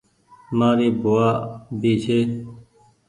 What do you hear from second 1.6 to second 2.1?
بي